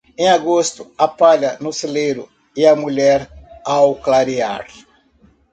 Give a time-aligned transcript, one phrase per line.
[0.17, 3.29] Em agosto, a palha no celeiro e a mulher
[3.63, 4.65] ao clarear.